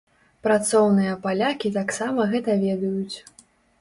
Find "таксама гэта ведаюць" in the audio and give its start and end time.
1.77-3.17